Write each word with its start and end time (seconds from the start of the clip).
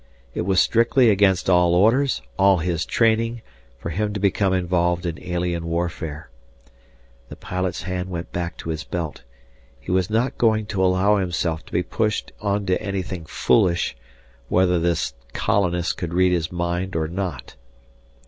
It 0.33 0.47
was 0.47 0.59
strictly 0.59 1.11
against 1.11 1.47
all 1.47 1.75
orders, 1.75 2.23
all 2.39 2.57
his 2.57 2.87
training, 2.87 3.43
for 3.77 3.91
him 3.91 4.13
to 4.15 4.19
become 4.19 4.51
involved 4.51 5.05
in 5.05 5.21
alien 5.23 5.67
warfare. 5.67 6.31
The 7.29 7.35
pilot's 7.35 7.83
hand 7.83 8.09
went 8.09 8.31
back 8.31 8.57
to 8.57 8.69
his 8.69 8.83
belt. 8.83 9.21
He 9.79 9.91
was 9.91 10.09
not 10.09 10.39
going 10.39 10.65
to 10.73 10.83
allow 10.83 11.17
himself 11.17 11.63
to 11.67 11.71
be 11.71 11.83
pushed 11.83 12.31
onto 12.41 12.77
anything 12.79 13.27
foolish, 13.27 13.95
whether 14.49 14.79
this 14.79 15.13
"colonist" 15.33 15.97
could 15.97 16.15
read 16.15 16.31
his 16.33 16.51
mind 16.51 16.95
or 16.95 17.07
not. 17.07 17.53